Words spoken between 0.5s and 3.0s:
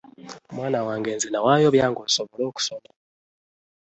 Mwana wange nze nawaayo byange osobole okusoma.